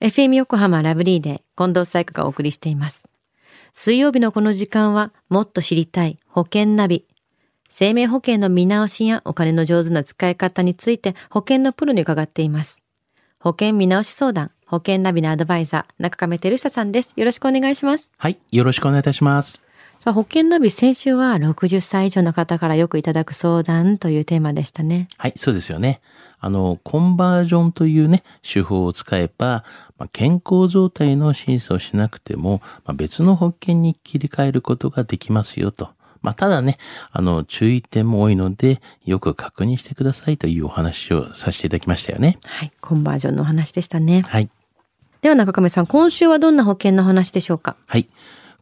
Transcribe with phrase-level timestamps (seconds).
[0.00, 3.06] FM 横浜ラブリーで近藤彩花がお送りしています。
[3.74, 7.06] 水曜日のこの時間はもっと知りたい保険ナビ。
[7.68, 12.80] 生命保険の見直しやお金の上手な使い方について保険のプロに伺っています。
[13.40, 17.12] 保険見直し相談、保険ナビのアドバイザー、中亀照久さんです。
[17.16, 18.10] よろしくお願いします。
[18.16, 18.38] はい。
[18.52, 19.62] よろしくお願いいたします。
[20.02, 25.08] さあ、保険ナビ先週は60歳以上の方からよくいただく相談というテーマでしたね。
[25.18, 26.00] はい、そうですよね。
[26.38, 29.62] あの、コンバージョンというね、手法を使えば、
[29.98, 35.90] まあ、健康状態の審査をしなくても、まあ、別の保険に切り替えることができますよと。
[36.22, 36.78] まあ、ただね、
[37.12, 42.38] あの、注意点も多いので、よく確認してくださいというお話をさせていただきましたよね。
[42.46, 44.22] はい、コンバージョンのお話でしたね。
[44.26, 44.48] はい。
[45.20, 47.76] では中亀さん、今週はどんな保険の話でしょうか？
[47.86, 48.08] はい。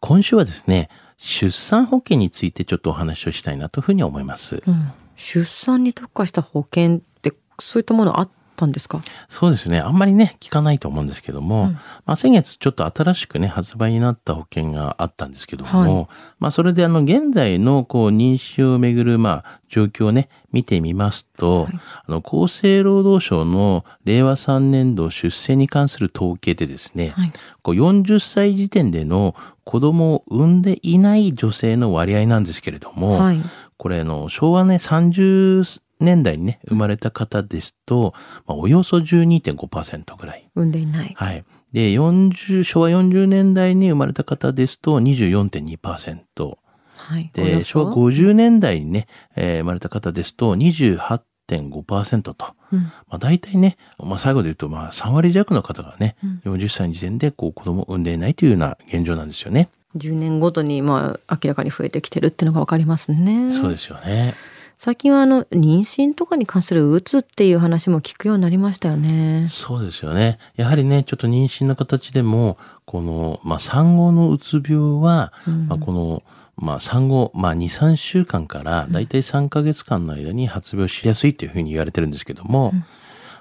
[0.00, 4.62] 今週はですね、出産保険についてちょっとお話をしたいなというふうに思います。
[4.66, 9.00] うん、出産に特化した保険ってそういったものあったんですか？
[9.28, 9.78] そうですね。
[9.80, 11.80] あんまりね、聞かないと思うんですけども、うんま
[12.14, 16.06] あ先月ちょっと新しくね、発売になった保険があったんですけども、はい
[16.40, 27.32] まあそれであの、現在のこう、妊娠をめぐる、まあ、状況をね、見てみますと、はいあの、厚生労働省の令和3年度出生に関する統計でですね、はい。
[27.62, 33.40] こう40歳時点での子供を産んでいない女性の割合なんですけれども、はい。
[33.76, 38.14] これあの昭和ね30年代にね生まれた方ですと、
[38.46, 40.48] まあ、およそ12.5%ぐらい。
[40.54, 41.14] 産んでいない。
[41.16, 41.44] はい。
[41.72, 46.58] で、40、昭和40年代に生まれた方ですと24.2%。
[46.96, 47.30] はい。
[47.34, 52.54] おで、よ昭和そ50年代にね、えー生まれた方ですと28.5%と。
[52.72, 59.68] うんまあ大体ね、まあ最後で言うとまあ3割弱の方がね、うん40歳の時点でこう子供を産んでいないというような現状なんですよね。
[59.96, 63.52] 10年ごとにまあ明らかに増えてきてるっていうのがわかりますね。
[63.52, 64.34] そうですよね。
[64.78, 69.46] 最近はあの妊娠とかに関するうつっていう話も聞くようになりましたよね。
[69.48, 70.38] そうですよね。
[70.54, 76.22] やはりね、ちょっと妊娠の形でも、この、まあ、産後のうつ病は、うんまあ、この、
[76.54, 82.72] まあ、産後、まあ、2、3週間から、だいたい3ヶ月間の間に発病しやすいというふうに言われてるんですけども、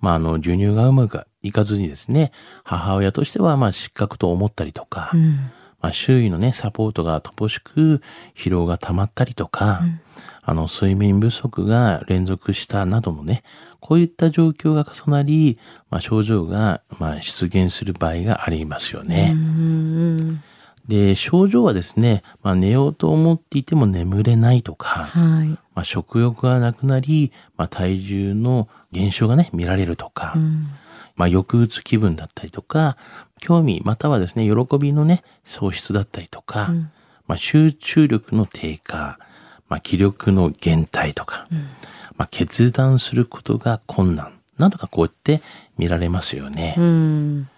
[0.00, 2.32] まあ、あの、授乳がうまくいかずにですね、
[2.64, 5.50] 母親としては、まあ、失格と思ったりとか、うん。
[5.80, 8.02] まあ、周囲のね、サポートが乏しく、
[8.34, 9.82] 疲労が溜まったりとか、
[10.42, 13.42] あの、睡眠不足が連続したなどのね、
[13.80, 15.58] こういった状況が重なり、
[15.90, 19.32] まあ、症状が、まあ、出現する場合がありますよね。
[19.34, 20.42] うん。
[20.88, 25.48] で、症状はですね、まあ、寝ようと思っていても眠れないとか、はい。
[25.48, 30.66] まあ、食欲がなくなり、まあ、体重の減少がね、見られるとか、うん。
[31.18, 32.96] まあ、抑うつ気分だったりとか、
[33.40, 36.90] 興味またはですね、喜びのね、喪失だったりとか、うん
[37.26, 39.18] まあ、集中力の低下、
[39.68, 41.46] まあ、気力の減退とか、
[42.16, 45.42] まあ、決断することが困難などがこうやって
[45.76, 46.74] 見られますよね。
[46.78, 47.48] うん。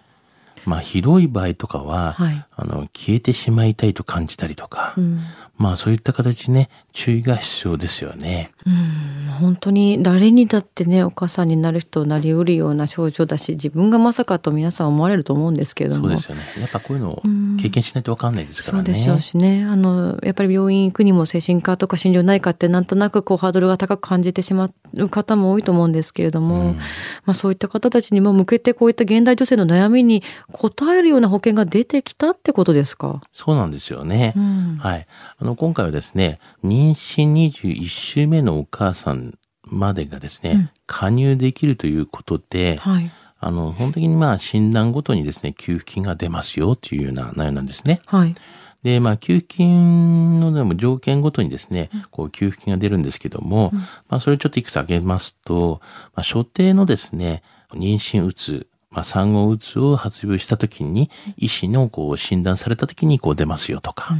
[0.65, 5.19] まあ、ひどい場合とかは、はいあの、消えてしまいたいと感じたりとか、うん。
[5.57, 8.51] まあ、そういった形ね、注意が必要ですよね。
[8.65, 16.43] うん、本当に誰にだってねお母さんになる人なりうるような症状だし自分がまさかと皆さん思われると思うんですけれどもそうですよね。
[16.59, 18.85] やっぱこういうのをうん経験しないとわかんないですからね。
[18.85, 26.77] そうでしょうしねあのやっぱり病院行くにも精神科とか心療内科ってなんとなくこうハードルが高く感じてしまう方も多いと思うんですけれども、うん
[27.25, 30.23] まあ、そういった方たちにも向けてこういった現代女性の悩みに
[30.53, 34.33] 応えるような保険が出てきたってことですか、そうなんですよね。
[34.35, 34.77] うん。
[34.77, 35.07] はい。
[35.37, 40.69] あの、今回はですね、妊娠21週目のお母さんまでがですね、うん。
[40.87, 43.11] 加入できるということで、はい。
[43.39, 48.01] あの、本当にまあ診断ごとにですね、給付金が出ますよというような内容なんですね。
[48.05, 48.35] はい。
[48.83, 53.71] で、まあ、給付金のでも条件ごとにですね、こう、給付金が出るんですけども、
[54.09, 55.81] まあ、それをちょっといくつ挙げますと、
[56.15, 64.15] まあ、所定のですね、妊娠うつ、まあ、産後うつを発病した時に、医師のこう、診断された時にこう出ますよとか、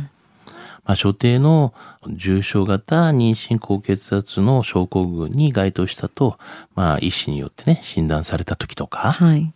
[0.86, 1.74] まあ、所定の
[2.08, 6.38] 重症型妊娠高血圧の症候群に該当したと、
[6.76, 9.54] まあ、医師によってね、診断された時とか、はい。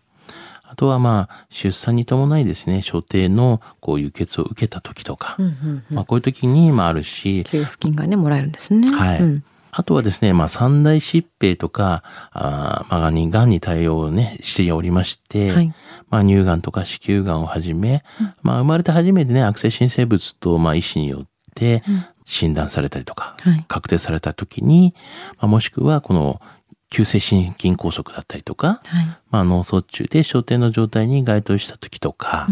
[0.68, 5.84] あとはまあ、出産に伴いですね、所定のこう輸血を受けた時とか、うんうん。
[5.90, 8.92] まあこういう時にまああるし、給付金がねもらえるんですね。
[8.92, 9.20] はい。
[9.22, 9.44] うん
[9.78, 12.02] あとはですね、まあ三大疾病とか、
[12.32, 15.74] あーまあ、に、がんに対応をね、しておりまして、はい。
[16.10, 18.02] まあ乳がんとか子宮がんをはじめ、
[18.42, 21.84] まあ生まれて初めてね、悪性新生物とまあ医師によって
[22.24, 23.66] 診断されたりとか、はい。
[23.68, 24.96] 確定された時に、
[25.40, 26.40] まあ、もしくはこの
[26.90, 29.06] 急性心筋梗塞だったりとか、はい。
[29.30, 32.48] まあ、脳卒中で小定の状態に該当した時とか、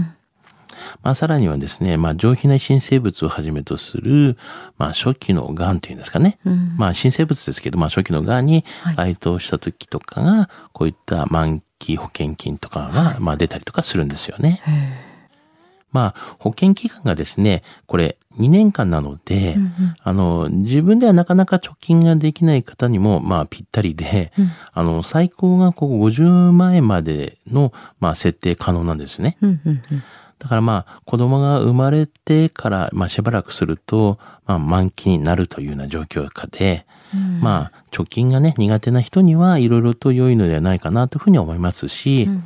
[1.01, 4.37] まあ、さらにはですね、まあ、上皮内新生物をはじめとする、
[4.77, 6.39] まあ、初期の癌というんですかね。
[6.45, 6.75] うん。
[6.77, 8.95] まあ、新生物ですけど、まあ、初期の癌にはい。
[8.95, 14.61] 該当した時とかが、こういった満期保険金とかが、まあ、出たりとかするんですよね。
[14.65, 15.13] へ
[15.93, 19.71] まあ、保険期間がですね、これ2年間なので、えうんうん。
[20.01, 24.49] あの、自分ではなかなか貯金ができない方にも、まあ、ぴったりで、うん。
[24.73, 29.37] あの、最高がこう50万円までの、まあ、設定可能なんですね。
[29.41, 30.03] うんうんうん
[30.39, 37.39] だからまあ、子供が生まれてから、まあ、しばらくすると、まあ、満期になるというような状況下で、うん。
[37.41, 42.43] まあ、貯金がね、苦手な人にはいろいろと良いのではないかなというふうに思いますし、うん。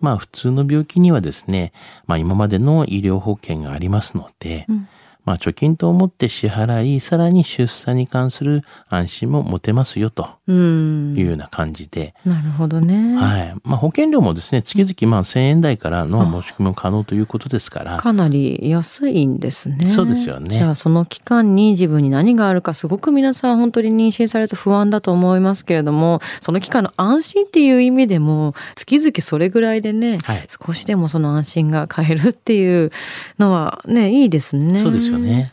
[0.00, 1.72] まあ、普通の病気にはですね、
[2.06, 4.88] まあ、今までの医療保険がありますので、うん
[5.24, 13.16] まあ、貯金と思って支払い、さらに出産に関する安心も持てますよとうんいうような感じで、なるほどね。
[13.16, 13.54] はい。
[13.64, 19.86] まあ、保険料もですね、月々まあ1000円台からの申し込みも可能ということですから、かなり安いんですね。
[19.86, 32.90] そうですよねじゃあその期間に自分に何があるかすごく皆さん本当に妊娠されると不安だと思いますけれども、その期間の安心っていう意味でも、月々それぐらいでね、はい少しでもその安心が買えるっていう
[33.38, 34.80] のはね、いいですね。
[34.80, 35.18] そうですよ。
[35.18, 35.52] ね。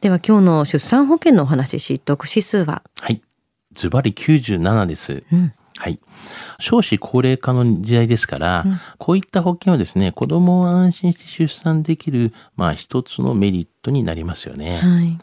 [0.00, 2.82] では今日の出産保険のお話、知得指数は？
[3.00, 3.20] はい。
[3.72, 5.24] ズバリ97です。
[5.32, 5.52] うん。
[5.76, 6.00] はい。
[6.58, 14.78] 少子高齢化の時代ですから、うんこういった保険はですね、子供を安心して出産できる、まあ一つのメリットになりますよね。
[14.78, 15.18] はい。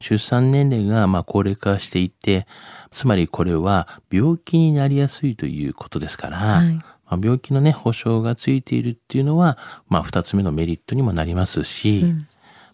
[0.00, 2.46] 出産年齢がまあ高齢化していて、
[2.90, 6.74] つまりこれは病気になりやすいということですから、はい。
[6.74, 6.84] ま
[7.16, 9.58] あ、病気のね、保証がついているっていうのは、
[9.88, 12.26] まあ二つ目のメリットにもなりますし、うん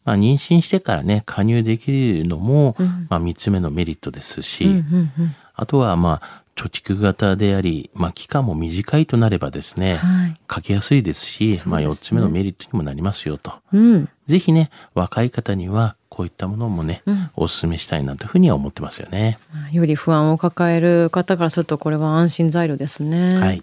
[0.04, 4.78] まあ妊娠してからね、加入できるのも、うんまあ三つ目のメリットですし、うんうんう
[5.22, 10.36] んあとはまあ貯蓄型であり、まあ期間も短いとなればですね、はい。
[10.46, 13.52] かけやすいですし、ねまあ四つ目のメリットにもなりますよと。
[13.72, 14.08] うん。
[14.26, 19.38] ぜひね、若い方にはこういったものもね、うんお勧めしたいなというふうには思ってますよね。
[19.72, 23.36] より不安を抱える方からするとこれは安心材料ですね。
[23.36, 23.62] はい。